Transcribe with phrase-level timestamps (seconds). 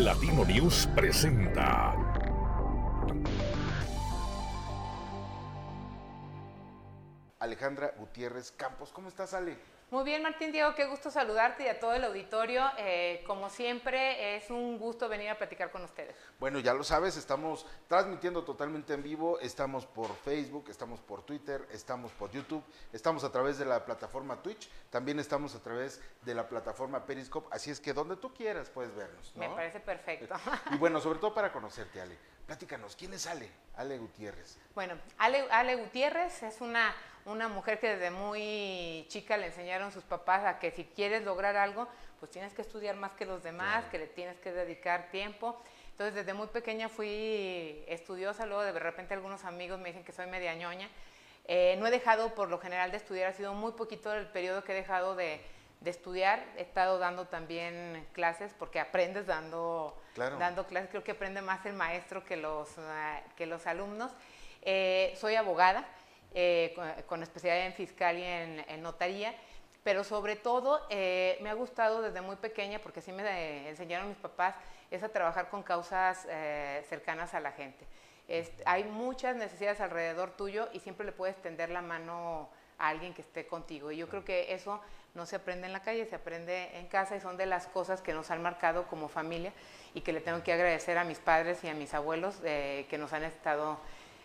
[0.00, 1.94] Latino News presenta.
[7.40, 8.90] Alejandra Gutiérrez Campos.
[8.92, 9.58] ¿Cómo estás, Ale?
[9.90, 12.62] Muy bien, Martín Diego, qué gusto saludarte y a todo el auditorio.
[12.76, 16.14] Eh, como siempre, es un gusto venir a platicar con ustedes.
[16.38, 21.66] Bueno, ya lo sabes, estamos transmitiendo totalmente en vivo, estamos por Facebook, estamos por Twitter,
[21.72, 22.62] estamos por YouTube,
[22.92, 27.48] estamos a través de la plataforma Twitch, también estamos a través de la plataforma Periscope,
[27.50, 29.34] así es que donde tú quieras puedes vernos.
[29.36, 30.34] Me parece perfecto.
[30.70, 32.37] Y bueno, sobre todo para conocerte, Ale.
[32.48, 33.46] Platícanos, ¿quién es Ale?
[33.76, 34.56] Ale Gutiérrez.
[34.74, 40.02] Bueno, Ale, Ale Gutiérrez es una, una mujer que desde muy chica le enseñaron sus
[40.02, 41.86] papás a que si quieres lograr algo,
[42.18, 45.60] pues tienes que estudiar más que los demás, que le tienes que dedicar tiempo.
[45.90, 50.26] Entonces, desde muy pequeña fui estudiosa, luego de repente algunos amigos me dicen que soy
[50.26, 50.88] media ñoña.
[51.44, 54.64] Eh, no he dejado por lo general de estudiar, ha sido muy poquito el periodo
[54.64, 55.42] que he dejado de,
[55.80, 56.44] de estudiar.
[56.56, 60.90] He estado dando también clases porque aprendes dando, dando clases.
[60.90, 64.12] Creo que aprende más el maestro que los, uh, que los alumnos.
[64.62, 65.86] Eh, soy abogada
[66.34, 69.34] eh, con, con, especialidad en fiscal y en, en notaría.
[69.88, 74.18] Pero sobre todo eh, me ha gustado desde muy pequeña, porque así me enseñaron mis
[74.18, 74.54] papás,
[74.90, 77.86] es a trabajar con causas eh, cercanas a la gente.
[78.26, 83.14] Es, hay muchas necesidades alrededor tuyo y siempre le puedes tender la mano a alguien
[83.14, 83.90] que esté contigo.
[83.90, 84.78] Y yo creo que eso
[85.14, 88.00] no se aprende en la calle, se aprende en casa y son de las cosas
[88.00, 89.52] que nos han marcado como familia
[89.94, 92.98] y que le tengo que agradecer a mis padres y a mis abuelos eh, que
[92.98, 93.78] nos han estado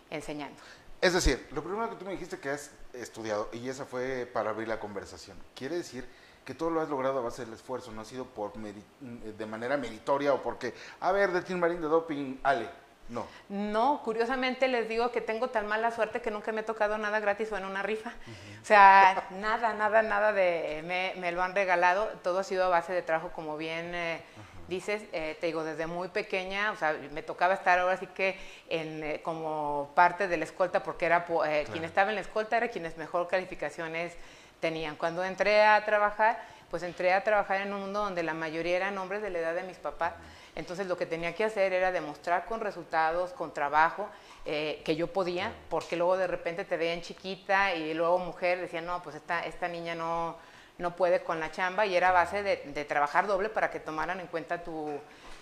[0.10, 0.62] enseñando.
[1.02, 4.52] Es decir, lo primero que tú me dijiste que has estudiado, y esa fue para
[4.52, 6.08] abrir la conversación, quiere decir
[6.46, 9.78] que todo lo has logrado a base del esfuerzo, no ha sido por de manera
[9.78, 12.70] meritoria o porque, a ver, de Team Marín de Doping, Ale,
[13.10, 13.28] no.
[13.50, 17.20] No, curiosamente les digo que tengo tan mala suerte que nunca me ha tocado nada
[17.20, 18.10] gratis o en una rifa.
[18.10, 18.62] Uh -huh.
[18.62, 22.08] O sea, nada, nada, nada de me, me, lo han regalado.
[22.24, 24.68] Todo ha sido a base de trabajo, como bien eh, uh -huh.
[24.70, 25.04] dices.
[25.12, 29.04] Eh, te digo, desde muy pequeña, o sea, me tocaba estar ahora sí que en,
[29.04, 31.72] eh, como parte de la escolta, porque era claro.
[31.72, 34.16] quien estaba en la escolta era quienes mejor calificaciones
[34.62, 34.96] tenían.
[34.96, 38.98] Cuando entré a trabajar, pues entré a trabajar en un mundo donde la mayoría eran
[38.98, 40.14] hombres de la edad de mis papás.
[40.56, 44.08] Entonces lo que tenía que hacer era demostrar con resultados, con trabajo,
[44.46, 48.86] eh, que yo podía, porque luego de repente te veían chiquita y luego mujer decían,
[48.86, 50.38] no, pues esta, esta niña no,
[50.78, 54.20] no puede con la chamba y era base de, de trabajar doble para que tomaran
[54.20, 55.00] en cuenta tu,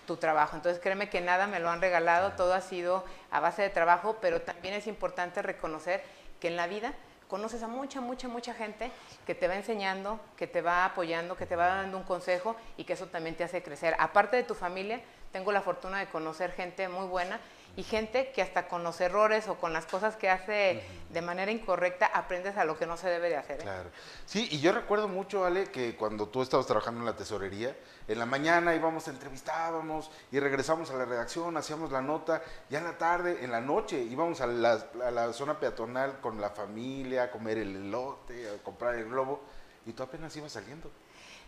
[0.07, 0.55] tu trabajo.
[0.55, 4.17] Entonces créeme que nada me lo han regalado, todo ha sido a base de trabajo,
[4.22, 6.01] pero también es importante reconocer
[6.39, 6.93] que en la vida
[7.31, 8.92] conoces a mucha, mucha, mucha gente
[9.25, 12.84] que te va enseñando, que te va apoyando, que te va dando un consejo y
[12.84, 13.96] que eso también te hace crecer.
[14.00, 15.00] Aparte de tu familia,
[15.31, 17.40] tengo la fortuna de conocer gente muy buena
[17.76, 21.14] y gente que hasta con los errores o con las cosas que hace uh -huh.
[21.14, 23.59] de manera incorrecta aprendes a lo que no se debe de hacer.
[23.62, 23.64] ¿eh?
[23.64, 23.90] Claro.
[24.26, 27.76] Sí, y yo recuerdo mucho, Ale, que cuando tú estabas trabajando en la tesorería,
[28.08, 32.86] en la mañana íbamos, entrevistábamos y regresamos a la redacción, hacíamos la nota, ya en
[32.86, 37.24] la tarde, en la noche íbamos a la, a la zona peatonal con la familia,
[37.24, 39.42] a comer el elote, a comprar el globo,
[39.86, 40.92] y tú apenas ibas saliendo.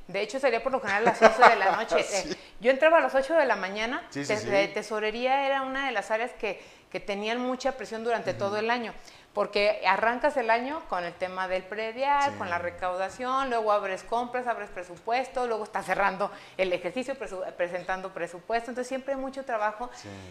[0.08, 2.04] De hecho, salía por lo general a las 11 de la noche.
[2.04, 2.32] sí.
[2.32, 4.04] eh, yo entraba a las 8 de la mañana.
[4.10, 8.32] Sí, sí, Te tesorería era una de las áreas que, que tenían mucha presión durante
[8.32, 8.38] uh -huh.
[8.38, 8.94] todo el año.
[9.34, 14.46] Porque arrancas el año con el tema del predial, con la recaudación, luego abres compras,
[14.46, 18.70] abres presupuesto, luego estás cerrando el ejercicio, presu presentando presupuesto.
[18.70, 19.90] Entonces, siempre hay mucho trabajo.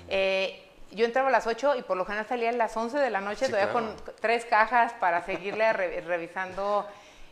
[0.08, 3.10] Eh, yo entraba a las 8 y por lo general salía a las 11 de
[3.10, 3.94] la noche, todavía claro.
[3.94, 6.86] con tres cajas para seguirle re revisando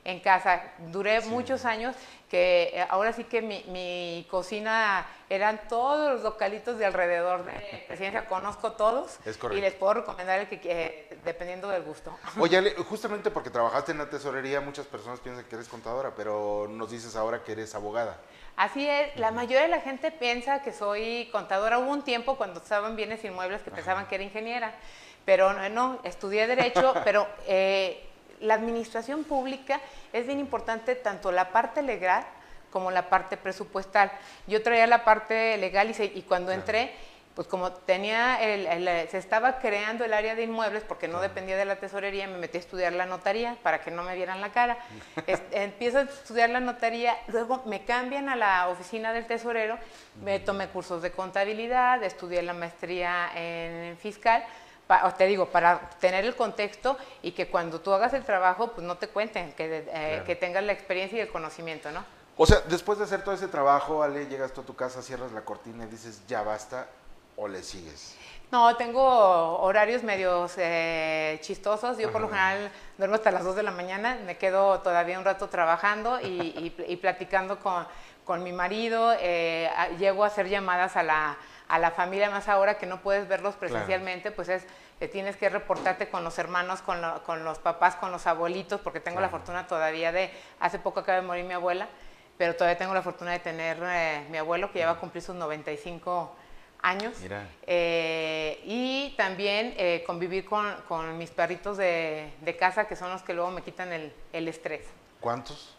[0.05, 0.63] en casa.
[0.91, 1.29] Duré sí.
[1.29, 1.95] muchos años
[2.31, 7.85] que eh, ahora sí que mi, mi, cocina eran todos los localitos de alrededor de
[7.89, 9.19] Presidencia, conozco todos
[9.51, 12.17] y les puedo recomendar el que, que dependiendo del gusto.
[12.39, 16.93] Oye, justamente porque trabajaste en la tesorería, muchas personas piensan que eres contadora, pero nos
[16.93, 18.19] dices ahora que eres abogada.
[18.57, 21.79] Así es, la mayoría de la gente piensa que soy contadora.
[21.79, 23.77] Hubo un tiempo cuando estaban bienes inmuebles que Ajá.
[23.77, 24.75] pensaban que era ingeniera,
[25.25, 27.27] pero no, no estudié Derecho, pero...
[27.49, 28.07] Eh,
[28.41, 29.81] la administración pública
[30.13, 32.25] es bien importante tanto la parte legal
[32.71, 34.11] como la parte presupuestal.
[34.47, 36.93] Yo traía la parte legal y, se, y cuando entré,
[37.35, 41.57] pues como tenía el, el, se estaba creando el área de inmuebles porque no dependía
[41.57, 44.51] de la tesorería, me metí a estudiar la notaría para que no me vieran la
[44.53, 44.79] cara.
[45.27, 49.79] es, empiezo a estudiar la notaría, luego me cambian a la oficina del tesorero,
[50.23, 54.45] me tomé cursos de contabilidad, estudié la maestría en fiscal
[55.17, 58.97] te digo, para tener el contexto y que cuando tú hagas el trabajo, pues no
[58.97, 60.25] te cuenten, que, eh, claro.
[60.25, 62.05] que tengas la experiencia y el conocimiento, ¿no?
[62.37, 65.33] O sea, después de hacer todo ese trabajo, Ale, llegas tú a tu casa, cierras
[65.33, 66.89] la cortina y dices, ya basta,
[67.37, 68.17] o le sigues.
[68.51, 71.99] No, tengo horarios medios eh, chistosos.
[71.99, 72.13] Yo Ajá.
[72.13, 75.49] por lo general duermo hasta las 2 de la mañana, me quedo todavía un rato
[75.49, 77.87] trabajando y, y, y platicando con,
[78.31, 81.37] con mi marido, eh, a- llego a hacer llamadas a la,
[81.67, 84.65] a la familia, más ahora que no puedes verlos presencialmente, pues es,
[85.01, 88.81] eh, tienes que reportarte con los hermanos, con, lo- con los papás, con los abuelitos,
[88.83, 90.31] porque tengo la fortuna todavía de,
[90.61, 91.89] hace poco acaba de morir mi abuela,
[92.39, 95.25] pero todavía tengo la fortuna de tener eh, mi abuelo que ya va a cumplir
[95.25, 96.33] sus 95
[96.83, 97.15] años.
[97.23, 97.49] Mira.
[97.67, 103.23] Eh, y también eh, convivir con, con mis perritos de, de casa, que son los
[103.23, 104.87] que luego me quitan el, el estrés.
[105.19, 105.77] ¿Cuántos?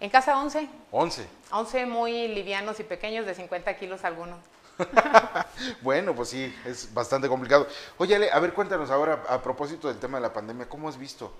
[0.00, 1.28] En casa 11, 11.
[1.50, 4.38] 11 muy livianos y pequeños, de 50 kilos algunos.
[5.82, 7.66] Bueno, pues sí, es bastante complicado.
[7.96, 10.96] Oye, Ale, a ver, cuéntanos ahora, a propósito del tema de la pandemia, ¿cómo has
[10.96, 11.32] visto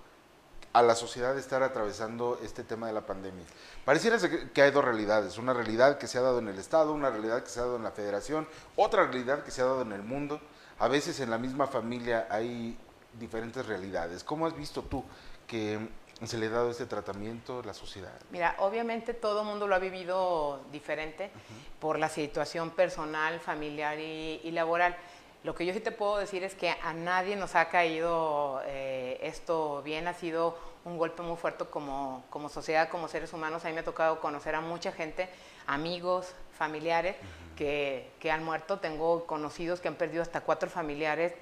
[0.73, 3.45] a la sociedad estar atravesando este tema de la pandemia?
[3.85, 4.19] Pareciera
[4.53, 7.45] que hay dos realidades, una realidad que se ha dado en el Estado, una realidad
[7.45, 10.03] que se ha dado en la Federación, otra realidad que se ha dado en el
[10.03, 10.41] mundo.
[10.81, 12.77] A veces en la misma familia hay
[13.19, 14.25] diferentes realidades.
[14.25, 15.05] ¿Cómo has visto tú
[15.47, 15.79] que
[16.27, 18.13] se le ha dado este tratamiento a la sociedad?
[18.31, 21.31] Mira, obviamente todo el mundo lo ha vivido diferente
[21.79, 24.97] por la situación personal, familiar y, y laboral.
[25.45, 29.19] Lo que yo sí te puedo decir es que a nadie nos ha caído eh,
[29.23, 33.65] esto bien, ha sido un golpe muy fuerte como, como sociedad, como seres humanos.
[33.65, 35.29] A mí me ha tocado conocer a mucha gente,
[35.67, 37.15] amigos, familiares
[37.57, 38.81] que, que han muerto.
[38.81, 41.35] Tengo conocidos que han perdido hasta cuatro familiares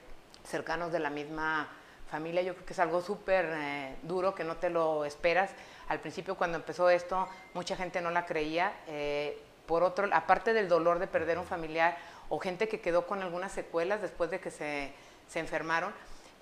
[0.44, 1.68] cercanos de la misma
[2.10, 2.42] familia.
[2.42, 5.50] Yo creo que es algo súper eh, duro que no te lo esperas.
[5.88, 8.72] Al principio cuando empezó esto, mucha gente no la creía.
[8.86, 11.96] Eh, por otro, aparte del dolor de perder un familiar
[12.28, 14.92] o gente que quedó con algunas secuelas después de que se,
[15.28, 15.92] se enfermaron,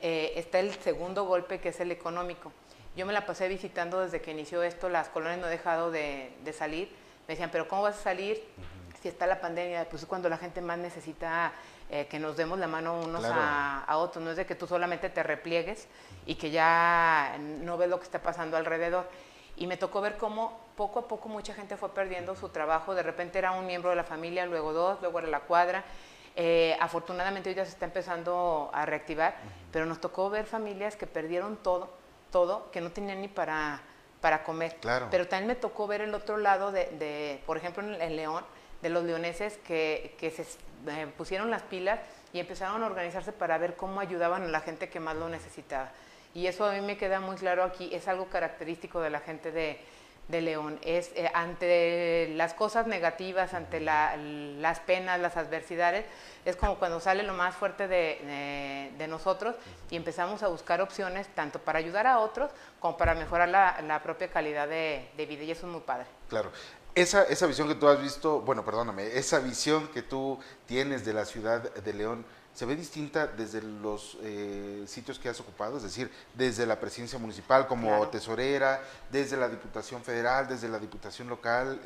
[0.00, 2.52] eh, está el segundo golpe que es el económico.
[2.96, 6.32] Yo me la pasé visitando desde que inició esto, las colonias no he dejado de,
[6.44, 6.88] de salir.
[7.26, 8.42] Me decían, pero ¿cómo vas a salir
[9.00, 9.88] si está la pandemia?
[9.88, 11.52] Pues es cuando la gente más necesita
[11.90, 13.40] eh, que nos demos la mano unos Claro.
[13.40, 14.24] a, a otros.
[14.24, 15.86] No es de que tú solamente te repliegues
[16.26, 19.08] y que ya no ves lo que está pasando alrededor.
[19.56, 22.94] Y me tocó ver cómo poco a poco mucha gente fue perdiendo su trabajo.
[22.94, 25.84] De repente era un miembro de la familia, luego dos, luego era la cuadra.
[26.36, 29.36] Eh, afortunadamente hoy ya se está empezando a reactivar,
[29.70, 31.90] pero nos tocó ver familias que perdieron todo,
[32.32, 33.80] todo, que no tenían ni para,
[34.20, 34.74] para comer.
[34.80, 35.06] Claro.
[35.12, 38.44] Pero también me tocó ver el otro lado de, de, por ejemplo, en, en León,
[38.82, 40.44] de los leoneses que, que se
[40.88, 42.00] eh, pusieron las pilas
[42.32, 45.90] y empezaron a organizarse para ver cómo ayudaban a la gente que más lo necesitaba.
[46.34, 49.52] Y eso a mí me queda muy claro aquí, es algo característico de la gente
[49.52, 49.78] de,
[50.26, 50.80] de León.
[50.82, 56.04] Es eh, ante las cosas negativas, ante la- las penas, las adversidades,
[56.44, 59.54] es como cuando sale lo más fuerte de, de- de nosotros
[59.90, 62.50] y empezamos a buscar opciones tanto para ayudar a otros
[62.80, 65.44] como para mejorar la, la propia calidad de, de vida.
[65.44, 66.06] Y eso es muy padre.
[66.28, 66.50] Claro.
[66.94, 71.12] Esa, esa visión que tú has visto, bueno, perdóname, esa visión que tú tienes de
[71.12, 72.24] la ciudad de León,
[72.54, 75.76] ¿se ve distinta desde los eh, sitios que has ocupado?
[75.78, 78.08] Es decir, desde la presidencia municipal como Claro.
[78.10, 78.80] tesorera,
[79.10, 81.80] desde la Diputación Federal, desde la Diputación Local,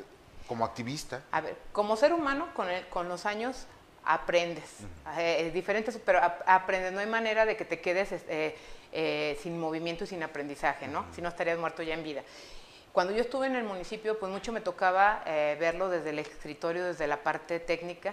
[0.47, 1.23] como activista.
[1.33, 3.65] A ver, como ser humano, con, el- con los años
[4.05, 4.65] aprendes.
[5.17, 6.93] Eh, es diferente, pero ap- aprendes.
[6.93, 8.57] No hay manera de que te quedes este,
[8.93, 11.07] eh, sin movimiento y sin aprendizaje, ¿no?
[11.15, 12.23] Si no estarías muerto ya en vida.
[12.99, 16.85] Cuando yo estuve en el municipio, pues mucho me tocaba eh, verlo desde el escritorio,
[16.85, 18.13] desde la parte técnica.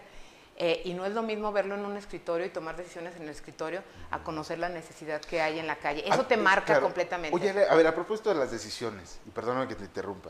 [0.58, 3.30] eh, y no es lo mismo verlo en un escritorio y tomar decisiones en el
[3.30, 6.04] escritorio a conocer la necesidad que hay en la calle.
[6.08, 6.84] Eso Ah, te marca claro.
[6.84, 7.36] completamente.
[7.36, 10.30] Oye, a ver, a propósito de las decisiones, y perdóname que te interrumpa,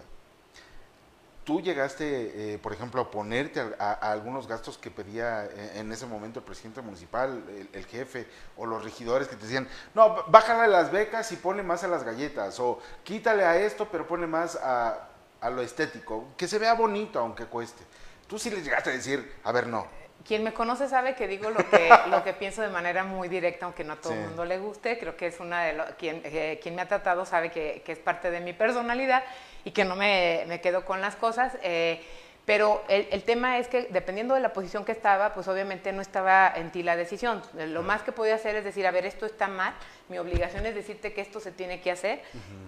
[1.46, 6.06] ¿tú llegaste, eh, por ejemplo, a oponerte a, algunos gastos que pedía eh, en ese
[6.06, 10.92] momento el presidente municipal, el, jefe o los regidores que te decían, no, bájale las
[10.92, 15.08] becas y ponle más a las galletas, o quítale a esto, pero ponle más a,
[15.40, 17.84] a lo estético, que se vea bonito aunque cueste?
[18.28, 20.05] Tú sí les llegaste a decir, a ver, no.
[20.28, 23.66] Quien me conoce sabe que digo lo que, lo que pienso de manera muy directa,
[23.66, 24.26] aunque no a todo el Sí.
[24.26, 24.98] mundo le guste.
[24.98, 27.92] Creo que es una de lo, quien, eh, quien me ha tratado sabe que, que
[27.92, 29.24] es parte de mi personalidad
[29.64, 31.58] y que no me, me quedo con las cosas.
[31.62, 32.02] eh,
[32.46, 36.04] pero el, el tema es que dependiendo de la posición que estaba, pues obviamente no
[36.04, 37.42] estaba en ti la decisión.
[37.56, 39.74] Lo más que podía hacer es decir, a ver, esto está mal,
[40.10, 42.22] mi obligación es decirte que esto se tiene que hacer.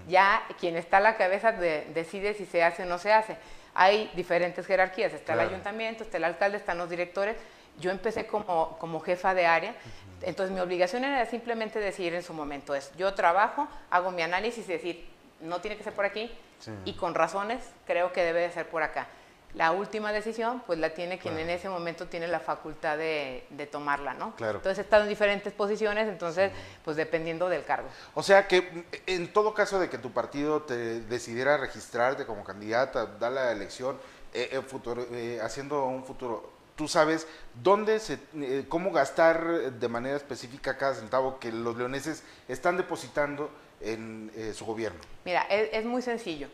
[0.07, 3.37] Ya quien está a la cabeza de- decide si se hace o no se hace.
[3.79, 5.41] Hay diferentes jerarquías, está Claro.
[5.43, 7.35] el ayuntamiento, está el alcalde, están los directores.
[7.79, 9.75] Yo empecé como, como jefa de área,
[10.23, 14.67] entonces mi obligación era simplemente decir en su momento es, yo trabajo, hago mi análisis
[14.67, 15.07] y decir,
[15.41, 16.71] no tiene que ser por aquí Sí.
[16.85, 19.05] y con razones creo que debe de ser por acá.
[19.53, 21.49] La última decisión, pues la tiene quien Claro.
[21.49, 24.35] en ese momento tiene la facultad de, de tomarla, ¿no?
[24.35, 24.57] Claro.
[24.57, 26.51] Entonces estado en diferentes posiciones, entonces,
[26.83, 27.87] pues dependiendo del cargo.
[28.13, 33.05] O sea que en todo caso de que tu partido te decidiera registrarte como candidata,
[33.05, 33.97] dar la elección,
[34.33, 37.25] eh, futuro, eh, haciendo un futuro, tú sabes
[37.55, 43.49] dónde se, eh, cómo gastar de manera específica cada centavo que los leoneses están depositando
[43.81, 44.99] en eh, su gobierno.
[45.25, 46.47] Mira, es, es muy sencillo.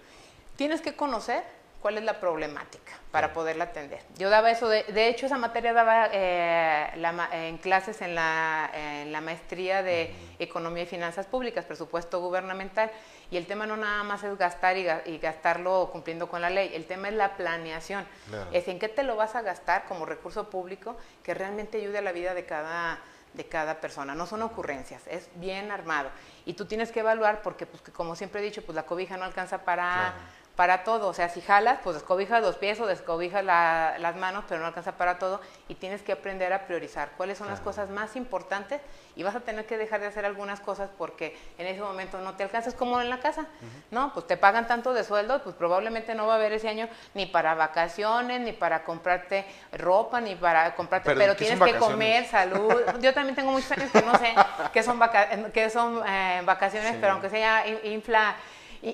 [0.56, 1.44] Tienes que conocer
[1.84, 4.00] cuál es la problemática para poderla atender.
[4.18, 8.72] Yo daba eso, de, de hecho esa materia daba eh, la en clases en la,
[8.74, 12.90] en la maestría de Economía y Finanzas Públicas, presupuesto gubernamental,
[13.30, 16.50] y el tema no nada más es gastar y, ga- y gastarlo cumpliendo con la
[16.50, 18.50] ley, el tema es la planeación, Claro.
[18.54, 22.02] es en qué te lo vas a gastar como recurso público que realmente ayude a
[22.02, 22.98] la vida de cada
[23.34, 26.12] de cada persona, no son ocurrencias, es bien armado.
[26.46, 29.26] Y tú tienes que evaluar porque, pues, como siempre he dicho, pues la cobija no
[29.26, 30.14] alcanza para, Claro.
[30.56, 31.08] Para todo.
[31.08, 34.68] O sea, si jalas, pues descobijas los pies o descobijas la- las manos, pero no
[34.68, 35.42] alcanza para todo.
[35.68, 38.80] Y tienes que aprender a priorizar cuáles son las cosas más importantes
[39.16, 42.36] y vas a tener que dejar de hacer algunas cosas porque en ese momento no
[42.36, 43.46] te alcanzas como en la casa.
[43.90, 46.88] No, pues te pagan tanto de sueldo, pues probablemente no va a haber ese año
[47.16, 51.80] ni para vacaciones, ni para comprarte ropa, ni para comprarte, Pero, pero, ¿qué tienes que
[51.80, 52.76] comer, salud.
[53.00, 54.36] Yo también tengo muchos años que no sé
[54.74, 58.36] qué son, vaca- qué son eh, vacaciones, pero aunque sea in- infla,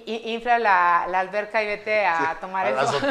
[0.05, 3.01] infla la, la alberca y vete a tomar a el sol.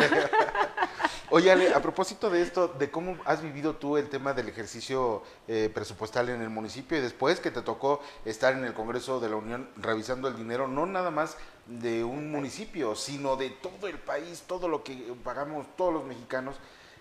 [1.30, 5.23] Oye, Ale, a propósito de esto, de cómo has vivido tú el tema del ejercicio
[5.47, 9.28] eh, presupuestal en el municipio y después que te tocó estar en el Congreso de
[9.28, 13.99] la Unión revisando el dinero, no nada más de un municipio, sino de todo el
[13.99, 16.56] país, todo lo que pagamos todos los mexicanos.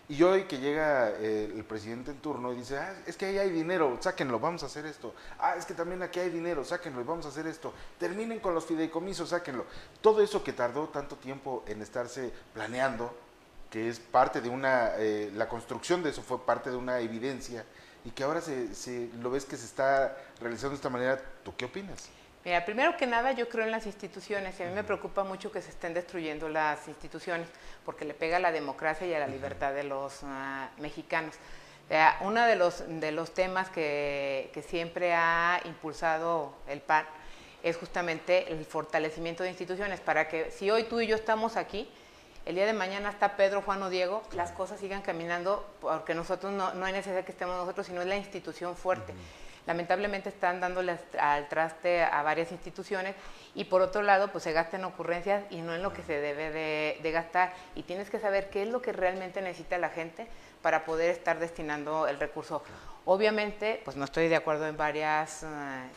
[0.10, 3.38] Y hoy que llega eh, el presidente en turno y dice, ah, es que ahí
[3.40, 5.14] hay dinero, sáquenlo, vamos a hacer esto.
[5.38, 7.74] Ah, es que también aquí hay dinero, sáquenlo y vamos a hacer esto.
[8.00, 9.66] Terminen con los fideicomisos, sáquenlo.
[10.00, 13.14] Todo eso que tardó tanto tiempo en estarse planeando,
[13.70, 17.66] que es parte de una, eh, la construcción de eso fue parte de una evidencia
[18.06, 21.54] y que ahora se, se- lo ves que se está realizando de esta manera, ¿tú
[21.58, 22.08] qué opinas?
[22.48, 25.52] Mira, primero que nada yo creo en las instituciones y a mí me preocupa mucho
[25.52, 27.46] que se estén destruyendo las instituciones
[27.84, 31.36] porque le pega a la democracia y a la libertad de los ah, mexicanos.
[31.90, 37.06] Sea, uno de los, de los temas que, que siempre ha impulsado el PAN
[37.64, 41.90] es justamente el fortalecimiento de instituciones para que si hoy tú y yo estamos aquí,
[42.46, 46.54] el día de mañana está Pedro, Juan o Diego, las cosas sigan caminando porque nosotros
[46.54, 49.14] no, no hay necesidad que estemos nosotros, sino es la institución fuerte.
[49.68, 53.16] Lamentablemente están dándole al traste a varias instituciones
[53.54, 56.20] y por otro lado pues se gastan en ocurrencias y no en lo que se
[56.20, 59.90] debe de, de gastar y tienes que saber qué es lo que realmente necesita la
[59.90, 60.28] gente
[60.62, 62.64] para poder estar destinando el recurso.
[63.10, 65.48] Obviamente, pues no estoy de acuerdo en varias, eh,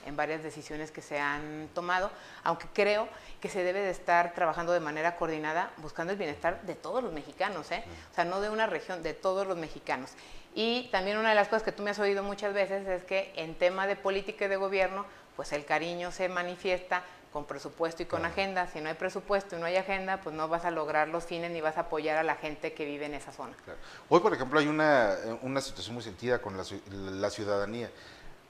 [0.06, 2.08] en varias decisiones que se han tomado,
[2.44, 3.08] aunque creo
[3.40, 7.12] que se debe de estar trabajando de manera coordinada buscando el bienestar de todos los
[7.12, 7.82] mexicanos, ¿eh?
[8.12, 10.12] o sea, no de una región, de todos los mexicanos.
[10.54, 13.32] Y también una de las cosas que tú me has oído muchas veces es que
[13.36, 18.06] en tema de política y de gobierno, pues el cariño se manifiesta con presupuesto y
[18.06, 18.66] con agenda.
[18.66, 21.52] Si no hay presupuesto y no hay agenda, pues no vas a lograr los fines
[21.52, 23.54] ni vas a apoyar a la gente que vive en esa zona.
[23.64, 23.78] Claro.
[24.08, 27.88] Hoy, por ejemplo, hay una, eh, una situación muy sentida con la, ci- la ciudadanía.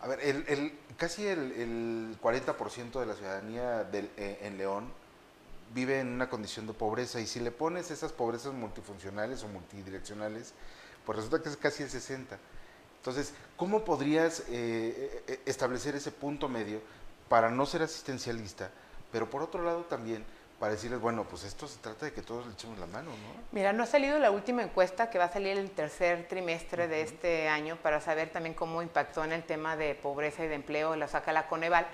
[0.00, 4.90] A ver, el, el- casi el, el 40% de la ciudadanía del- eh, en León
[5.74, 10.54] vive en una condición de pobreza y si le pones esas pobrezas multifuncionales o multidireccionales,
[11.04, 12.38] pues resulta que es casi el 60%.
[12.98, 16.80] Entonces, ¿cómo podrías eh, eh, establecer ese punto medio
[17.30, 18.70] para no ser asistencialista,
[19.12, 20.24] pero por otro lado también
[20.58, 23.42] para decirles, bueno, pues esto se trata de que todos le echemos la mano, ¿no?
[23.52, 27.00] Mira, no ha salido la última encuesta que va a salir el tercer trimestre de
[27.00, 30.96] este año para saber también cómo impactó en el tema de pobreza y de empleo,
[30.96, 31.86] la saca la Coneval.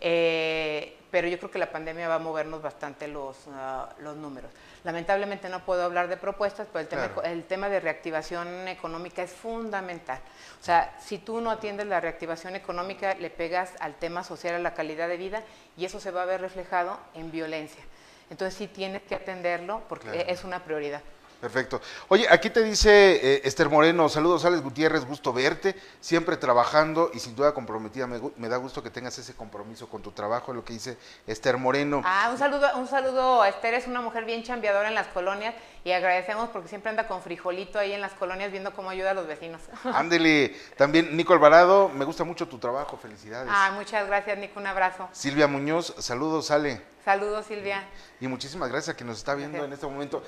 [0.00, 4.50] Eh, pero yo creo que la pandemia va a movernos bastante los, ah, los números.
[4.82, 7.22] Lamentablemente no puedo hablar de propuestas, pero el tema, Claro.
[7.22, 10.18] el tema de reactivación económica es fundamental.
[10.60, 14.58] O sea, si tú no atiendes la reactivación económica, le pegas al tema social, a
[14.58, 15.42] la calidad de vida,
[15.76, 17.84] y eso se va a ver reflejado en violencia.
[18.28, 20.28] Entonces sí tienes que atenderlo porque Claro.
[20.28, 21.02] es una prioridad.
[21.40, 21.80] Perfecto.
[22.08, 27.18] Oye, aquí te dice eh, Esther Moreno, saludos Alex Gutiérrez, gusto verte, siempre trabajando y
[27.18, 28.06] sin duda comprometida.
[28.06, 31.58] Me, da gusto que tengas ese compromiso con tu trabajo, es lo que dice Esther
[31.58, 32.02] Moreno.
[32.04, 35.54] Ah, un saludo, un saludo a Esther, es una mujer bien chambeadora en las colonias
[35.84, 39.14] y agradecemos porque siempre anda con frijolito ahí en las colonias viendo cómo ayuda a
[39.14, 39.60] los vecinos.
[39.84, 43.50] Ándele, también Nico Alvarado, me gusta mucho tu trabajo, felicidades.
[43.52, 45.08] Ah, muchas gracias, Nico, un abrazo.
[45.12, 46.94] Silvia Muñoz, saludos, Ale.
[47.04, 47.84] Saludos, Silvia.
[48.18, 49.68] Y muchísimas gracias a quien nos está viendo Gracias.
[49.68, 50.22] en este momento.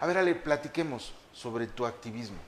[0.00, 2.38] A ver, Ale, platiquemos sobre tu activismo.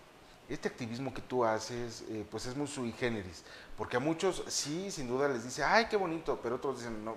[0.49, 3.45] Este activismo que tú haces, eh, pues es muy sui generis,
[3.77, 7.17] porque a muchos sí, sin duda les dice, ay, qué bonito, pero otros dicen, no.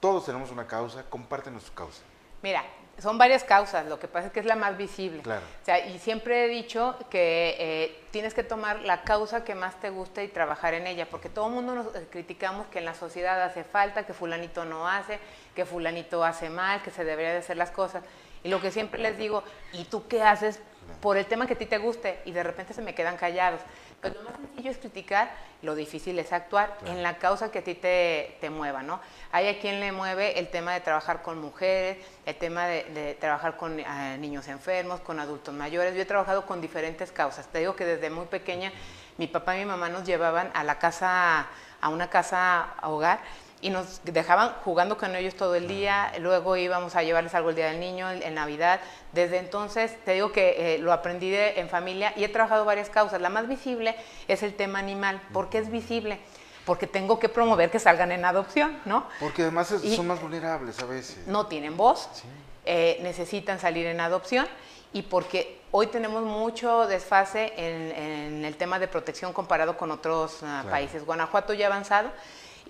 [0.00, 2.02] Todos tenemos una causa, compártenos tu causa.
[2.42, 2.64] Mira,
[2.98, 5.22] son varias causas, lo que pasa es que es la más visible.
[5.22, 5.42] Claro.
[5.62, 9.80] O sea, y siempre he dicho que eh, tienes que tomar la causa que más
[9.80, 12.84] te guste y trabajar en ella, porque todo el mundo nos eh, criticamos que en
[12.84, 15.18] la sociedad hace falta, que fulanito no hace,
[15.54, 18.04] que fulanito hace mal, que se debería de hacer las cosas.
[18.42, 19.42] Y lo que siempre les digo,
[19.72, 20.60] ¿y tú qué haces
[21.00, 23.60] por el tema que a ti te guste y de repente se me quedan callados.
[24.00, 25.30] Pues lo más sencillo es criticar,
[25.62, 28.98] lo difícil es actuar en la causa que a ti te, te, mueva, ¿no?
[29.30, 33.14] Hay a quien le mueve el tema de trabajar con mujeres, el tema de, de
[33.14, 35.94] trabajar con uh, niños enfermos, con adultos mayores.
[35.94, 37.46] Yo he trabajado con diferentes causas.
[37.48, 38.72] Te digo que desde muy pequeña
[39.18, 41.46] mi papá y mi mamá nos llevaban a la casa,
[41.80, 43.20] a una casa a hogar
[43.62, 47.56] y nos dejaban jugando con ellos todo el día, luego íbamos a llevarles algo el
[47.56, 48.80] Día del Niño, en Navidad.
[49.12, 52.88] Desde entonces, te digo que eh, lo aprendí de, en familia y he trabajado varias
[52.88, 53.20] causas.
[53.20, 53.94] La más visible
[54.28, 55.20] es el tema animal.
[55.32, 56.20] ¿Por qué es visible?
[56.64, 59.06] Porque tengo que promover que salgan en adopción, ¿no?
[59.18, 61.26] Porque además es, son más vulnerables a veces.
[61.26, 62.22] No tienen voz, sí.
[62.64, 64.46] eh, necesitan salir en adopción
[64.92, 70.36] y porque hoy tenemos mucho desfase en, en el tema de protección comparado con otros
[70.36, 70.70] uh, claro.
[70.70, 71.04] países.
[71.04, 72.10] Guanajuato ya ha avanzado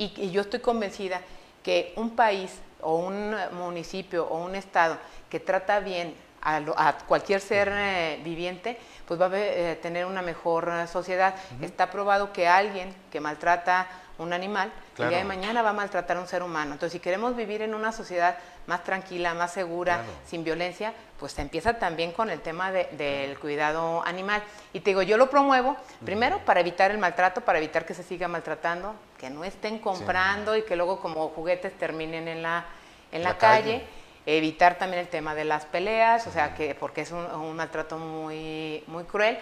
[0.01, 1.21] y, y, yo estoy convencida
[1.63, 4.97] que un país o un municipio o un estado
[5.29, 10.07] que trata bien a, lo, a cualquier ser eh, viviente, pues va a eh, tener
[10.07, 11.35] una mejor eh, sociedad.
[11.35, 11.67] Uh -huh.
[11.67, 13.87] Está probado que alguien que maltrata
[14.21, 15.09] un animal, claro.
[15.09, 16.73] el día de mañana va a maltratar a un ser humano.
[16.73, 18.37] Entonces, si queremos vivir en una sociedad
[18.67, 20.13] más tranquila, más segura, claro.
[20.27, 24.43] sin violencia, pues se empieza también con el tema de, del cuidado animal.
[24.73, 28.03] Y te digo, yo lo promuevo, primero para evitar el maltrato, para evitar que se
[28.03, 30.61] siga maltratando, que no estén comprando sí.
[30.61, 32.67] y que luego como juguetes terminen en la,
[33.13, 33.73] en la, la calle.
[33.79, 33.87] calle.
[34.27, 37.97] Evitar también el tema de las peleas, o sea, que porque es un, un maltrato
[37.97, 39.39] muy, muy cruel.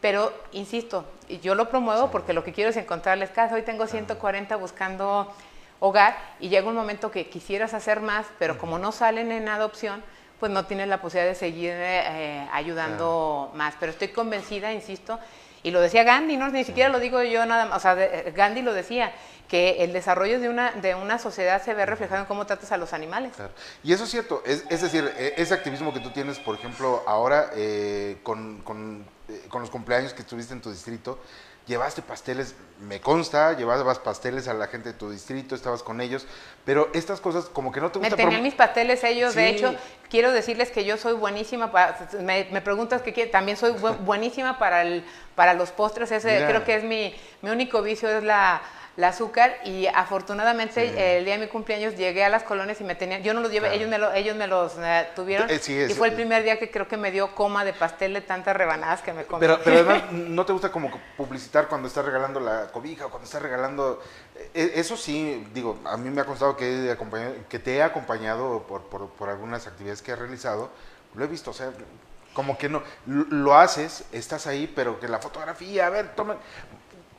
[0.00, 1.04] Pero, insisto,
[1.42, 2.08] yo lo promuevo sí.
[2.12, 3.54] porque lo que quiero es encontrarles casa.
[3.54, 5.32] Hoy tengo 140 buscando
[5.80, 10.02] hogar y llega un momento que quisieras hacer más, pero como no salen en adopción,
[10.40, 13.74] pues no tienes la posibilidad de seguir eh, ayudando más.
[13.80, 15.18] Pero estoy convencida, insisto,
[15.68, 18.32] y lo decía Gandhi, no ni siquiera lo digo yo nada más, o sea, de,
[18.34, 19.12] Gandhi lo decía,
[19.48, 22.76] que el desarrollo de una, de una sociedad se ve reflejado en cómo tratas a
[22.76, 23.32] los animales.
[23.82, 27.02] Y eso es cierto, es, es, decir, e, ese activismo que tú tienes, por ejemplo,
[27.06, 31.18] ahora eh, con, con, eh, con los cumpleaños que estuviste en tu distrito,
[31.68, 36.26] llevaste pasteles, me consta, llevabas pasteles a la gente de tu distrito, estabas con ellos,
[36.64, 38.16] pero estas cosas como que no te gusta...
[38.16, 39.38] Me tenían mis pasteles ellos, sí.
[39.38, 39.74] de hecho,
[40.08, 44.82] quiero decirles que yo soy buenísima, para, me, me preguntas que también soy buenísima para,
[44.82, 46.48] el, para los postres, ese Mira.
[46.48, 48.62] creo que es mi, mi único vicio, es la
[48.98, 50.94] el azúcar y afortunadamente sí.
[50.98, 53.52] el día de mi cumpleaños llegué a las colonias y me tenían, yo no los
[53.52, 53.76] llevé, claro.
[53.76, 54.80] ellos, me lo, ellos me los uh,
[55.14, 57.64] tuvieron eh, sí, es, y fue el primer día que creo que me dio coma
[57.64, 59.38] de pastel de tantas rebanadas que me comí.
[59.38, 63.26] Pero, pero además, ¿no te gusta como publicitar cuando estás regalando la cobija o cuando
[63.26, 64.02] estás regalando?
[64.52, 66.96] Eh, eso sí, digo, a mí me ha costado que,
[67.48, 70.70] que te he acompañado por, por, por algunas actividades que he realizado,
[71.14, 71.70] lo he visto, o sea,
[72.32, 76.36] como que no, lo haces, estás ahí, pero que la fotografía, a ver, toma,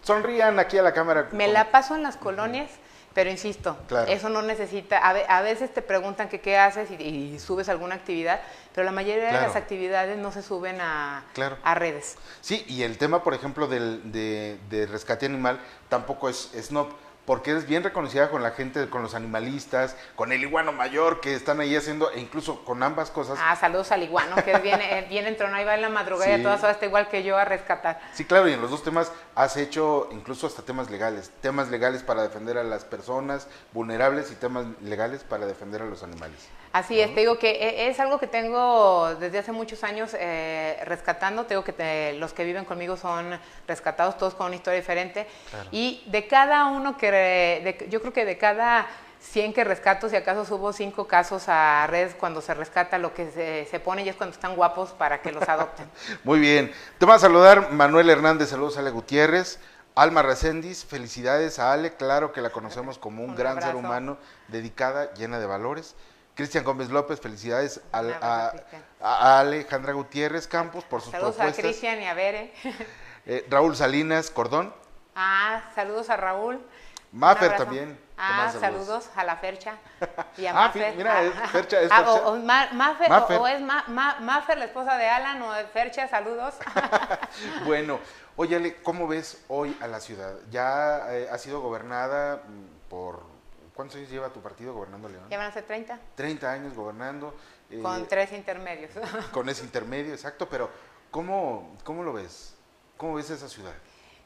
[0.10, 1.30] sonrían aquí a la cámara.
[1.32, 2.70] Me la paso en las colonias,
[3.14, 4.12] pero insisto, claro.
[4.12, 8.42] eso no necesita, a, veces te preguntan que qué haces y, y, subes alguna actividad,
[8.74, 9.40] pero la mayoría claro.
[9.40, 11.58] de las actividades no se suben a, claro.
[11.64, 12.18] a, redes.
[12.42, 16.90] Sí, y el tema, por ejemplo, del, de, de rescate animal tampoco es snob
[17.30, 21.36] porque eres bien reconocida con la gente, con los animalistas, con el iguano mayor que
[21.36, 23.38] están ahí haciendo, e incluso con ambas cosas.
[23.40, 26.32] Ah, saludos al iguano, que viene, viene entró, ahí va en la madrugada sí.
[26.32, 28.02] y a todas horas está igual que yo a rescatar.
[28.14, 32.02] Sí, claro, y en los dos temas has hecho incluso hasta temas legales, temas legales
[32.02, 36.48] para defender a las personas vulnerables y temas legales para defender a los animales.
[36.72, 40.80] Así es, te digo que e, es algo que tengo desde hace muchos años eh,
[40.86, 44.80] rescatando, te digo que te, los que viven conmigo son rescatados, todos con una historia
[44.80, 45.70] diferente, claro.
[45.72, 48.88] y de cada uno que, de, yo creo que de cada
[49.20, 53.32] 100 que rescato, si acaso subo 5 casos a redes cuando se rescata, lo que
[53.32, 55.90] se, se, pone y es cuando están guapos para que los adopten.
[56.24, 59.60] Muy bien, te va a saludar Manuel Hernández, saludos a Ale Gutiérrez.
[59.96, 63.68] Alma Recendis, felicidades a Ale, claro que la conocemos como un, un gran abrazo.
[63.68, 65.96] ser humano, dedicada, llena de valores.
[66.40, 68.54] Cristian Gómez López, felicidades a, a,
[69.02, 71.58] a, Alejandra Gutiérrez Campos por sus saludos propuestas.
[71.58, 72.54] Saludos a Cristian y a Bere.
[73.26, 74.74] Eh, Raúl Salinas Cordón.
[75.14, 76.66] Ah, saludos a Raúl.
[77.12, 78.00] Mafer también.
[78.18, 79.76] Ah, saludos a la Fercha
[80.38, 80.96] y a ah, Mafer.
[80.96, 82.12] mira, es Fercha, es ah, Fercha.
[82.26, 83.38] O, o, Mafer, Mafer.
[83.38, 86.56] O, o, es Ma, Ma, Mafer, la esposa de Alan, o Fercha, saludos.
[87.66, 88.00] bueno,
[88.38, 90.36] oye, Ale, ¿cómo ves hoy a la ciudad?
[90.50, 93.39] Ya eh, ha sido gobernada mm, por
[93.80, 95.24] ¿Cuántos años lleva tu partido gobernando León?
[95.30, 95.98] Ya van a ser 30.
[96.16, 97.34] 30 años gobernando.
[97.72, 98.92] Eh, con tres intermedios.
[99.32, 100.50] con ese intermedio, exacto.
[100.50, 100.70] Pero,
[101.10, 102.58] ¿cómo, ¿cómo lo ves?
[102.98, 103.72] ¿Cómo ves esa ciudad?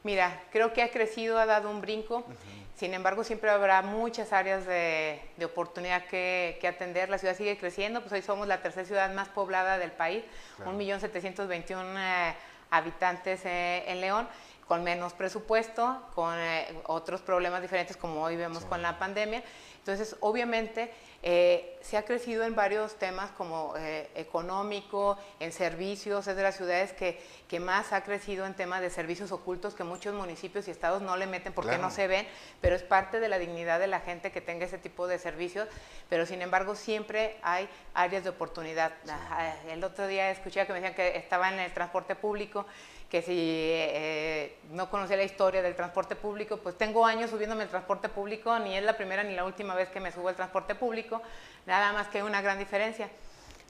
[0.02, 2.16] Mira, creo que ha crecido, ha dado un brinco.
[2.16, 2.66] Uh -huh.
[2.74, 7.08] Sin embargo, siempre habrá muchas áreas de, de oportunidad que, que, atender.
[7.08, 10.24] La ciudad sigue creciendo, pues hoy somos la tercera ciudad más poblada del país,
[10.56, 10.72] claro.
[10.72, 12.34] 1.721.000 eh,
[12.70, 14.26] habitantes eh, en León
[14.66, 18.68] con menos presupuesto, con eh, otros problemas diferentes como hoy vemos sí.
[18.68, 19.42] con la pandemia,
[19.78, 20.90] Entonces, obviamente,
[21.22, 26.56] eh, se ha crecido en varios temas como eh, económico, en servicios, es de las
[26.56, 30.70] ciudades que, que, más ha crecido en temas de servicios ocultos que muchos municipios y
[30.70, 32.26] estados no le meten porque no se ven,
[32.62, 35.68] pero es parte de la dignidad de la gente que tenga ese tipo de servicios,
[36.08, 38.92] pero sin embargo siempre hay áreas de oportunidad.
[39.68, 42.66] El otro día escuché que me decían que estaba en el transporte público
[43.14, 47.68] que si eh, no conocía la historia del transporte público, pues tengo años subiéndome el
[47.68, 50.74] transporte público, ni es la primera ni la última vez que me subo el transporte
[50.74, 51.22] público,
[51.64, 53.08] nada más que una gran diferencia.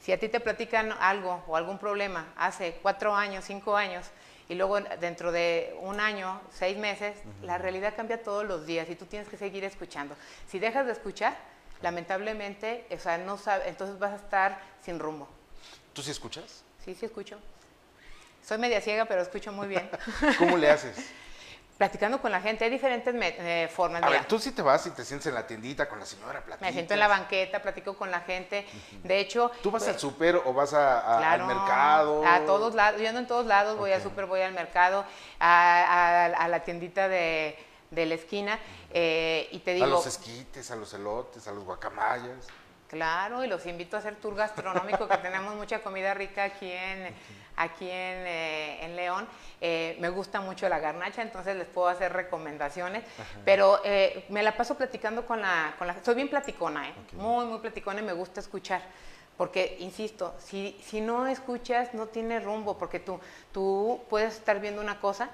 [0.00, 4.07] Si a ti te platican algo o algún problema hace cuatro años, cinco años,
[4.48, 8.94] y luego dentro de un año, seis meses, la realidad cambia todos los días y
[8.94, 10.16] tú tienes que seguir escuchando.
[10.48, 11.37] Si dejas de escuchar,
[11.83, 15.28] lamentablemente, o sea, no sabe, entonces vas a estar sin rumbo.
[15.92, 16.64] ¿Tú sí escuchas?
[16.83, 17.38] Sí, sí escucho.
[18.44, 19.88] Soy media ciega, pero escucho muy bien.
[20.38, 20.96] ¿Cómo le haces?
[21.78, 24.02] Platicando con la gente, hay diferentes eh, formas.
[24.02, 26.40] A ver, tú sí te vas y te sientes en la tiendita con la señora,
[26.40, 26.61] platicas.
[26.61, 28.64] Me siento en la banqueta, platico con la gente.
[29.02, 29.50] De hecho...
[29.61, 32.24] ¿Tú vas al súper o vas al mercado?
[32.24, 35.04] A todos lados, yo ando en todos lados, voy al súper, voy al mercado,
[35.40, 37.59] a, la tiendita de,
[37.90, 38.61] la esquina,
[38.92, 39.87] eh, y te digo...
[39.87, 42.46] A los esquites, a los elotes, a los guacamayas.
[42.94, 47.12] Claro, y los invito a hacer tour gastronómico, que tenemos mucha comida rica aquí en,
[47.56, 49.26] aquí en, eh, León.
[49.60, 53.02] Eh, me gusta mucho la garnacha, entonces les puedo hacer recomendaciones,
[53.44, 55.96] pero eh, me la paso platicando con la, con la...
[56.04, 58.82] Soy bien platicona, muy, muy platicona y me gusta escuchar.
[59.36, 63.18] Porque, insisto, si, si no escuchas, no tiene rumbo, porque tú,
[63.52, 65.30] tú puedes estar viendo una cosa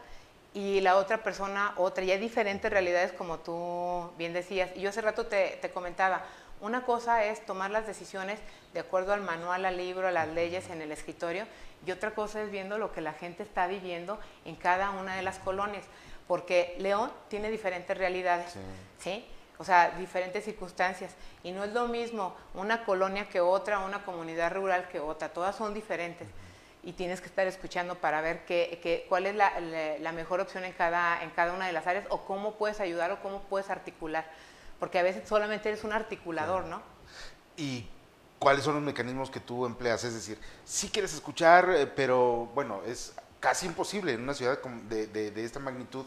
[0.54, 4.70] y la otra persona otra, y hay diferentes realidades como tú bien decías.
[4.74, 6.24] Y yo hace rato te, te comentaba,
[6.60, 8.38] una cosa es tomar las decisiones
[8.72, 11.46] de acuerdo al manual, al libro, a las leyes en el escritorio
[11.86, 15.22] y otra cosa es viendo lo que la gente está viviendo en cada una de
[15.22, 15.84] las colonias,
[16.28, 18.54] porque León tiene diferentes realidades,
[18.98, 19.24] ¿sí?
[19.58, 21.14] O sea, diferentes circunstancias.
[21.42, 25.56] Y no es lo mismo una colonia que otra, una comunidad rural que otra, todas
[25.56, 26.28] son diferentes.
[26.82, 29.60] Y tienes que estar escuchando para ver qué, cuál es la,
[30.00, 33.12] la, mejor opción en cada, en cada una de las áreas o cómo puedes ayudar
[33.12, 34.24] o cómo puedes articular
[34.80, 36.82] porque a veces solamente eres un articulador, ¿no?
[37.56, 37.86] ¿Y
[38.38, 40.02] cuáles son los mecanismos que tú empleas?
[40.02, 45.06] Es decir, sí quieres escuchar, eh, pero bueno, es casi imposible en una ciudad de,
[45.06, 46.06] de, esta magnitud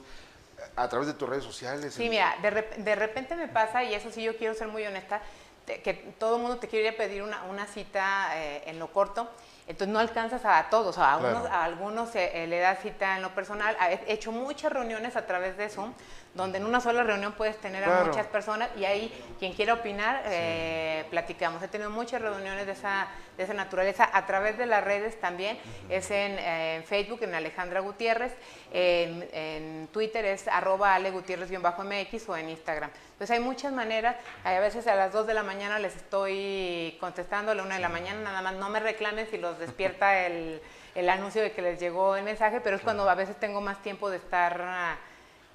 [0.76, 1.94] a través de tus redes sociales.
[1.94, 2.52] Sí, mira, de,
[2.84, 5.22] de, repente me pasa, y eso sí yo quiero ser muy honesta,
[5.66, 9.30] que todo el mundo te quiere pedir una, una cita eh, en lo corto,
[9.66, 13.78] entonces no alcanzas a, todos, a, a algunos eh, le das cita en lo personal.
[14.08, 15.94] He hecho muchas reuniones a través de Zoom,
[16.36, 20.24] donde en una sola reunión puedes tener a muchas personas y ahí quien quiera opinar,
[20.26, 21.62] eh, platicamos.
[21.62, 25.60] He tenido muchas reuniones de esa, de esa naturaleza a través de las redes también.
[25.90, 28.34] Es eh, en, Facebook, en Alejandra Gutiérrez,
[28.72, 32.90] en, Twitter es arroba Ale Gutiérrez-MX o en Instagram.
[33.12, 37.52] Entonces hay muchas maneras, a veces a las 2 de la mañana les estoy contestando,
[37.52, 40.62] a la 1 de la mañana nada más, no me reclamen si los despierta el,
[40.96, 43.84] el anuncio de que les llegó el mensaje, pero es cuando a veces tengo más
[43.84, 44.98] tiempo de estar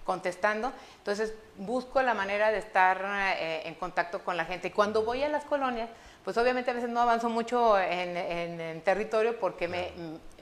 [0.09, 0.73] contestando.
[0.97, 2.99] Entonces busco la manera de estar
[3.37, 4.69] eh, en contacto con la gente.
[4.69, 5.91] Y cuando voy a las colonias,
[6.25, 9.93] pues obviamente a veces no avanzo mucho en, territorio porque me,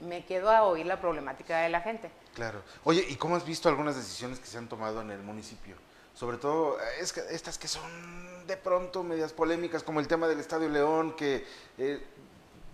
[0.01, 2.09] me, quedo a oír la problemática de la gente.
[2.33, 2.61] Claro.
[2.85, 5.75] Oye, ¿y cómo has visto algunas decisiones que se han tomado en el municipio?
[6.13, 10.39] Sobre todo es que estas que son de pronto medias polémicas, como el tema del
[10.39, 11.45] Estadio León, que...
[11.77, 12.01] Eh,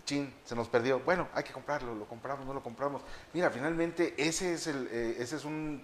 [0.06, 1.00] chin, se nos perdió.
[1.00, 3.02] Bueno, hay que comprarlo, lo compramos, no lo compramos.
[3.32, 5.82] Mira, finalmente ese es, el, eh, ese es un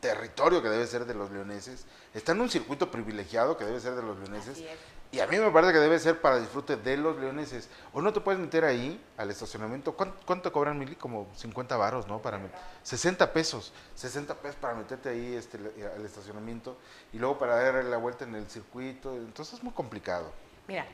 [0.00, 3.94] territorio que debe ser de los leoneses, está en un circuito privilegiado que debe ser
[3.94, 4.62] de los leoneses,
[5.10, 7.68] y a mí me parece que debe ser para disfrute de los leoneses.
[7.94, 9.94] O no te puedes meter ahí al estacionamiento.
[9.94, 10.96] ¿Cuánto, cobran, Mili?
[10.96, 12.20] Como 50 varos, ¿no?
[12.20, 12.38] Para
[12.82, 13.72] 60 pesos.
[13.94, 15.58] 60 pesos para meterte ahí este,
[15.96, 16.76] al estacionamiento
[17.12, 19.14] y luego para dar la vuelta en el circuito.
[19.14, 20.30] Entonces es muy complicado.
[20.66, 20.86] Mira,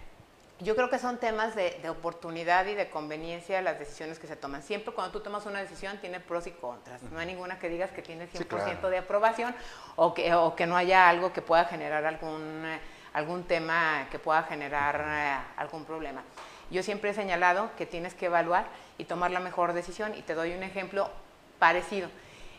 [0.60, 4.62] yo creo que son temas de, oportunidad y de conveniencia las decisiones que se toman.
[4.62, 7.02] Siempre cuando tú tomas una decisión tiene pros y contras.
[7.02, 9.54] No hay ninguna que digas que tiene 100% de aprobación
[9.96, 12.64] o que, o que no haya algo que pueda generar algún,
[13.12, 16.22] algún tema que pueda generar eh, algún problema.
[16.70, 20.34] Yo siempre he señalado que tienes que evaluar y tomar la mejor decisión y te
[20.34, 21.10] doy un ejemplo
[21.58, 22.08] parecido.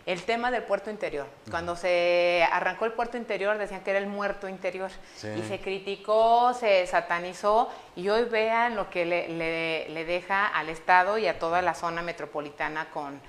[0.05, 1.25] El tema del puerto interior.
[1.49, 4.91] Cuando se arrancó el puerto interior decían que era el muerto interior
[5.35, 11.25] y se criticó, se satanizó y hoy vean lo que le, deja al Estado y
[11.25, 13.19] a toda la zona metropolitana con,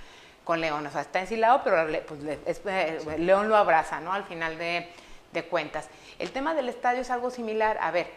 [0.45, 0.87] con León.
[0.87, 2.21] O sea, está ensilado, pero pues,
[2.67, 4.13] eh, León lo abraza, ¿no?
[4.13, 4.87] Al final de,
[5.33, 5.89] de cuentas.
[6.19, 7.79] El tema del estadio es algo similar.
[7.81, 8.11] A ver,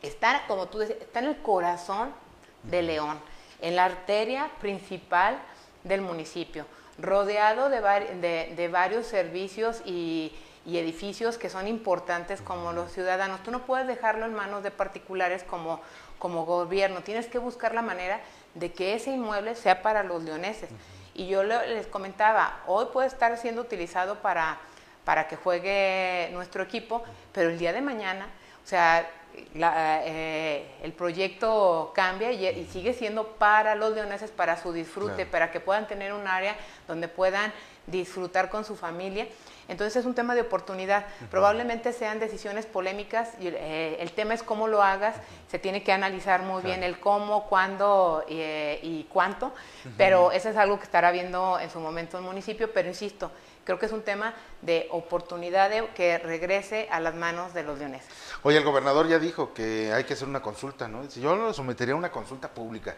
[0.00, 2.14] está, como tú decías, está en el corazón
[2.62, 3.20] de León,
[3.60, 5.38] en la arteria principal
[5.84, 6.64] del municipio
[6.98, 10.32] rodeado de, de, varios servicios y,
[10.66, 13.42] y edificios que son importantes como los ciudadanos.
[13.42, 15.80] Tú no puedes dejarlo en manos de particulares como,
[16.18, 18.20] como gobierno, tienes que buscar la manera
[18.54, 20.70] de que ese inmueble sea para los leoneses.
[21.14, 24.58] Y yo les comentaba, hoy puede estar siendo utilizado para,
[25.04, 27.02] para que juegue nuestro equipo,
[27.32, 28.28] pero el día de mañana,
[28.64, 29.08] o sea,
[29.54, 35.60] eh, el proyecto cambia y, sigue siendo para los leoneses, para su disfrute, para que
[35.60, 36.56] puedan tener un área
[36.88, 37.52] donde puedan
[37.86, 39.26] disfrutar con su familia.
[39.68, 41.06] Entonces es un tema de oportunidad.
[41.30, 45.16] Probablemente sean decisiones polémicas y eh, el tema es cómo lo hagas.
[45.48, 49.52] Se tiene que analizar muy bien el cómo, cuándo eh, y cuánto,
[49.96, 52.72] pero eso es algo que estará viendo en su momento el municipio.
[52.72, 53.30] Pero insisto,
[53.64, 57.78] creo que es un tema de oportunidad de que regrese a las manos de los
[57.78, 58.08] leoneses.
[58.42, 61.08] Oye, el gobernador ya dijo que hay que hacer una consulta, ¿no?
[61.08, 62.94] Yo lo sometería a una consulta pública.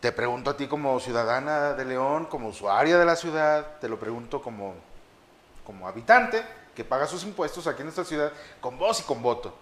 [0.00, 3.98] Te pregunto a ti como ciudadana de León, como usuaria de la ciudad, te lo
[3.98, 4.74] pregunto como
[5.66, 6.42] como habitante
[6.74, 9.54] que paga sus impuestos aquí en esta ciudad con voz y con voto.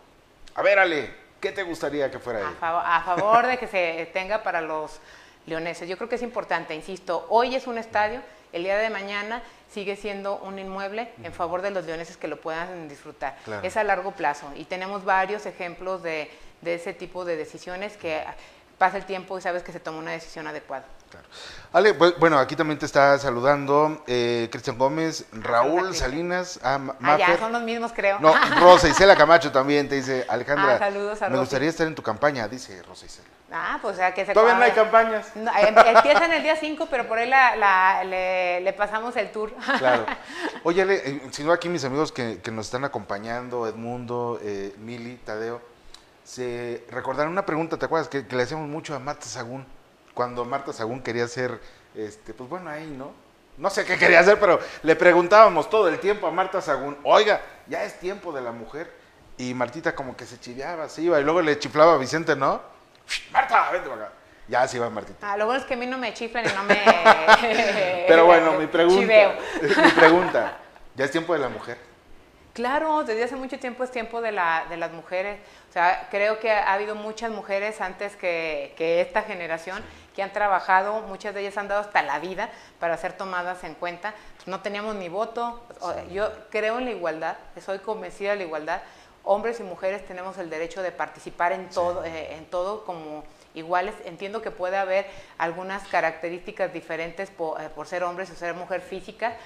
[0.55, 2.57] A ver, Ale, ¿qué te gustaría que fuera ahí?
[2.61, 5.01] A, favor, de que se tenga para los
[5.47, 5.89] leoneses.
[5.89, 8.21] Yo creo que es importante, insisto, hoy es un estadio,
[8.55, 12.41] el día de mañana sigue siendo un inmueble en favor de los leoneses que lo
[12.41, 13.37] puedan disfrutar.
[13.63, 16.31] Es a largo plazo y tenemos varios ejemplos de,
[16.63, 18.25] de ese tipo de decisiones que
[18.79, 20.85] pasa el tiempo y sabes que se toma una decisión adecuada.
[21.73, 27.39] Ale, bueno, aquí también te está saludando eh, Cristian Gómez, Raúl Salinas, ah, ah, ya,
[27.39, 28.19] son los mismos, creo.
[28.21, 31.95] No, Rosa Isela Camacho también te dice, Alejandra, ah, saludos a me gustaría estar en
[31.95, 33.29] tu campaña, dice Rosa Isela.
[33.53, 35.29] Ah, pues o sea, que se Todavía no hay campañas.
[35.37, 39.53] Em, empiezan el día 5, pero por ahí le, pasamos el tour.
[39.79, 40.07] Claro.
[40.63, 45.61] Oye, eh, si no aquí mis amigos que, nos están acompañando, Edmundo, eh, Mili, Tadeo,
[46.25, 48.09] se recordaron una pregunta, ¿te acuerdas?
[48.09, 49.67] Que, le hacíamos mucho a Marta Sagún,
[50.15, 51.61] cuando Marta Sagún quería ser,
[51.95, 53.13] este, pues bueno, ahí, ¿no?
[53.57, 57.41] No sé qué quería hacer, pero le preguntábamos todo el tiempo a Marta Sagún, oiga,
[57.69, 59.05] ya es tiempo de la mujer.
[59.37, 62.74] Y Martita como que se chiveaba, se iba, y luego le chiflaba a Vicente, ¿no?
[63.31, 64.15] Marta, vente para acá.
[64.47, 65.33] Ya se iba Martita.
[65.33, 66.77] Ah, lo bueno es que a mí no me chiflan y no me...
[68.09, 70.59] pero bueno, mi pregunta, mi pregunta,
[70.95, 71.79] ¿ya es tiempo de la mujer?
[72.55, 75.41] Claro, desde hace mucho tiempo es tiempo de, la, de las mujeres.
[75.71, 79.83] O sea, creo que ha habido muchas mujeres antes que, esta generación
[80.15, 83.75] que han trabajado, muchas de ellas han dado hasta la vida para ser tomadas en
[83.75, 84.15] cuenta.
[84.47, 85.67] No teníamos ni voto.
[86.13, 88.83] Yo creo en la igualdad, soy convencida de la igualdad.
[89.25, 93.95] Hombres y mujeres tenemos el derecho de participar en todo, eh, en todo como iguales.
[94.05, 95.07] Entiendo que puede haber
[95.39, 99.37] algunas características diferentes por, eh, por ser hombres o ser mujer física,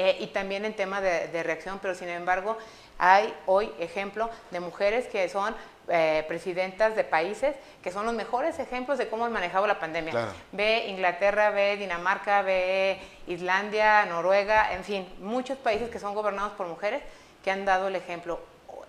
[0.00, 2.56] eh, y también en tema de, reacción, pero sin embargo
[2.98, 5.56] hay hoy ejemplo de mujeres que son
[5.88, 10.28] eh, presidentas de países que son los mejores ejemplos de cómo han manejado la pandemia.
[10.52, 16.68] Ve Inglaterra, ve Dinamarca, ve Islandia, Noruega, en fin, muchos países que son gobernados por
[16.68, 17.02] mujeres
[17.42, 18.38] que han dado el ejemplo.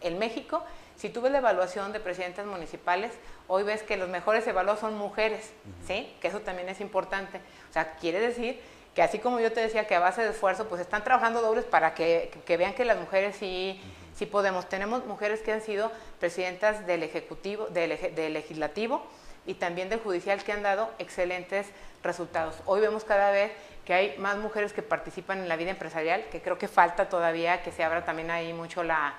[0.02, 0.64] En México,
[1.00, 3.14] si tú ves la evaluación de presidentes municipales,
[3.48, 5.52] hoy ves que los mejores evaluados son mujeres,
[5.88, 6.14] ¿sí?
[6.20, 7.38] Que eso también es importante.
[7.70, 8.60] O sea, quiere decir
[8.94, 11.64] que así como yo te decía que a base de esfuerzo, pues están trabajando dobles
[11.64, 13.80] para que, vean que las mujeres sí,
[14.14, 14.68] sí podemos.
[14.68, 17.98] Tenemos mujeres que han sido presidentas del Ejecutivo, del,
[18.34, 19.02] Legislativo
[19.46, 21.68] y también del Judicial que han dado excelentes
[22.04, 22.56] resultados.
[22.66, 23.54] Hoy vemos cada vez
[23.86, 27.64] que hay más mujeres que participan en la vida empresarial, que creo que falta todavía
[27.64, 29.14] que se abra también ahí mucho la,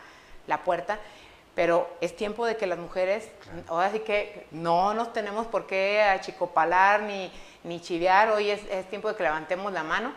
[0.50, 0.98] la puerta
[1.54, 3.28] pero es tiempo de que las mujeres,
[3.68, 7.30] ahora sí que no nos tenemos por qué achicopalar ni,
[7.64, 10.12] ni chivear, hoy es, tiempo de que levantemos la mano,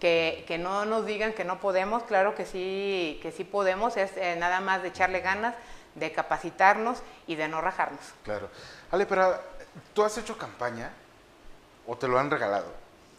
[0.00, 4.36] que, no nos digan que no podemos, claro que sí, que sí podemos, es eh,
[4.38, 5.54] nada más de echarle ganas,
[5.94, 8.00] de capacitarnos y de no rajarnos.
[8.22, 8.48] Claro.
[8.90, 9.38] Ale, pero
[9.92, 10.90] ¿tú has hecho campaña
[11.86, 12.72] o te lo han regalado?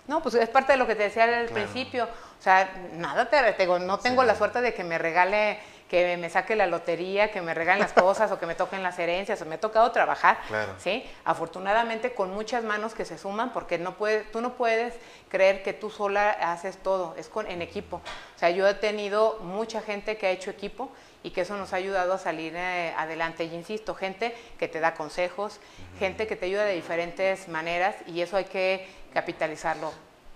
[0.08, 2.06] No, pues es parte de lo que te decía al principio.
[2.06, 6.30] O sea, nada te, tengo, no tengo la suerte de que me regale que me
[6.30, 9.46] saque la lotería, que me regalen las cosas o que me toquen las herencias, o
[9.46, 10.38] me ha tocado trabajar,
[10.78, 11.04] ¿sí?
[11.26, 14.94] Afortunadamente con muchas manos que se suman, porque no puedes, tú no puedes
[15.30, 17.98] creer que tú sola haces todo, es con, en equipo.
[18.36, 20.92] O sea, yo he tenido mucha gente que ha hecho equipo
[21.24, 23.46] y que eso nos ha ayudado a salir eh, adelante.
[23.46, 25.60] Y insisto, gente que te da consejos,
[25.98, 29.92] gente que te ayuda de diferentes maneras y eso hay que capitalizarlo.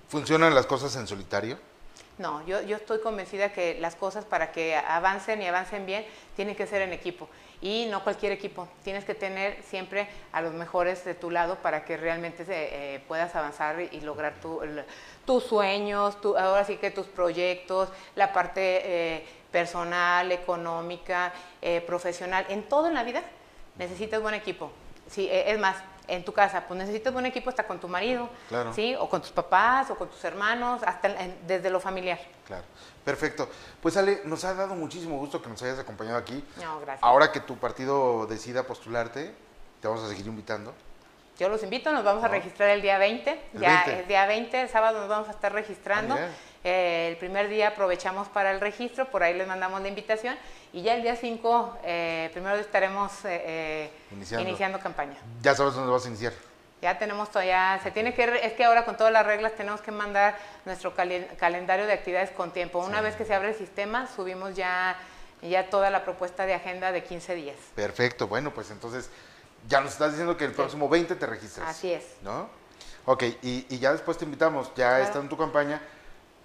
[0.10, 1.60] ¿Funcionan las cosas en solitario?
[2.18, 6.56] No, yo, yo estoy convencida que las cosas para que avancen y avancen bien tienen
[6.56, 7.28] que ser en equipo
[7.64, 8.68] y no cualquier equipo.
[8.84, 13.34] Tienes que tener siempre a los mejores de tu lado para que realmente eh, puedas
[13.36, 14.36] avanzar y, lograr
[15.26, 22.64] tus sueños, ahora sí que tus proyectos, la parte eh, personal, económica, eh, profesional, en
[22.64, 23.24] todo en la vida
[23.78, 24.70] necesitas buen equipo.
[25.08, 28.74] Sí, es más, en tu casa, pues necesitas un equipo hasta con tu marido, Claro.
[28.74, 28.96] ¿sí?
[29.00, 32.20] O con tus papás, o con tus hermanos, hasta en- desde lo familiar.
[32.46, 32.64] Claro,
[33.06, 33.50] perfecto.
[33.82, 36.44] Pues Ale, nos ha dado muchísimo gusto que nos hayas acompañado aquí.
[36.62, 37.04] No, gracias.
[37.04, 39.34] Ahora que tu partido decida postularte,
[39.82, 40.74] te vamos a seguir invitando.
[41.40, 43.32] Yo los invito, nos vamos a registrar el día 20.
[43.56, 44.00] El ya 20.
[44.02, 46.16] el día 20, el sábado nos vamos a estar registrando.
[46.16, 46.28] Ah.
[46.64, 50.38] Eh, el primer día aprovechamos para el registro, por ahí les mandamos la invitación.
[50.72, 54.48] Y ya el día 5, eh, primero estaremos eh, eh, Iniciando.
[54.50, 55.18] iniciando campaña.
[55.42, 56.34] Ya sabes dónde vas a iniciar.
[56.82, 59.92] Ya tenemos todavía, se tiene que, es que ahora con todas las reglas tenemos que
[59.92, 62.80] mandar nuestro calen- calendario de actividades con tiempo.
[62.80, 64.98] Una vez que se abre el sistema, subimos ya,
[65.42, 67.56] ya toda la propuesta de agenda de 15 días.
[67.76, 69.10] Perfecto, bueno, pues entonces
[69.70, 71.70] ya nos estás diciendo que el próximo 20 te registras.
[71.70, 72.04] Así es.
[72.22, 72.50] ¿No?
[73.06, 75.04] Ok, y, y ya después te invitamos, ya Claro.
[75.06, 75.82] está en tu campaña,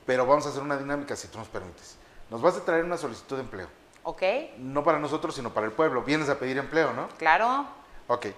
[0.08, 1.98] pero vamos a hacer una dinámica si tú nos permites.
[2.30, 3.68] Nos vas a traer una solicitud de empleo,
[4.04, 4.22] ¿Ok?
[4.56, 6.02] no para nosotros, sino para el pueblo.
[6.02, 7.08] Vienes a pedir empleo, ¿no?
[7.18, 7.66] Claro,
[8.06, 8.28] Ok,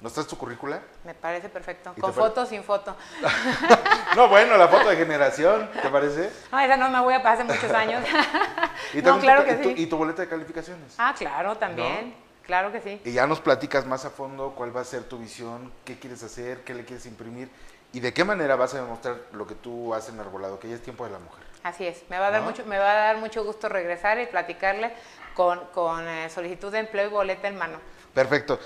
[0.00, 0.80] ¿nos traes tu currícula?
[1.04, 1.92] me parece perfecto.
[1.94, 2.96] ¿Y Con foto, sin foto.
[4.16, 6.32] No, bueno, la foto de generación, ¿te parece?
[6.50, 8.02] No, esa no me voy a pasar hace muchos años.
[8.94, 9.74] Y no, claro tu, que y tu- sí.
[9.82, 10.94] y tu boleta de calificaciones.
[10.96, 12.14] Ah, claro, también.
[12.46, 13.00] Claro que sí.
[13.04, 16.22] Y ya nos platicas más a fondo cuál va a ser tu visión, qué quieres
[16.22, 17.50] hacer, qué le quieres imprimir
[17.92, 20.82] y de qué manera vas a demostrar lo que tú has enarbolado, que ya es
[20.82, 21.44] tiempo de la mujer.
[21.62, 22.02] Así es.
[22.08, 22.48] Me va a dar, ¿No?
[22.48, 24.92] mucho, me va a dar mucho gusto regresar y platicarle
[25.34, 27.78] con, con eh, solicitud de empleo y boleta en mano.
[28.14, 28.58] Perfecto.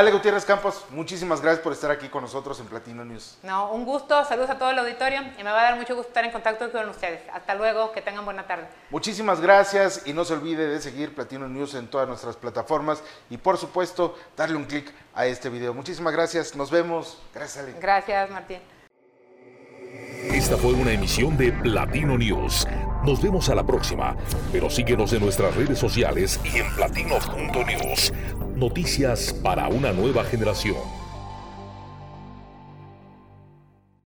[0.00, 3.36] Ale Gutiérrez Campos, muchísimas gracias por estar aquí con nosotros en Platino News.
[3.42, 4.24] No, un gusto.
[4.24, 6.72] Saludos a todo el auditorio y me va a dar mucho gusto estar en contacto
[6.72, 7.20] con ustedes.
[7.30, 7.92] Hasta luego.
[7.92, 8.66] Que tengan buena tarde.
[8.88, 13.36] Muchísimas gracias y no se olvide de seguir Platino News en todas nuestras plataformas y
[13.36, 15.74] por supuesto darle un clic a este video.
[15.74, 17.20] Muchísimas gracias, nos vemos.
[17.34, 17.74] Gracias Ale.
[17.78, 18.79] Gracias, Martín.
[20.32, 22.66] Esta fue una emisión de Platino News.
[23.04, 24.16] Nos vemos a la próxima,
[24.52, 28.12] pero síguenos en nuestras redes sociales y en platino.news.
[28.54, 30.99] Noticias para una nueva generación.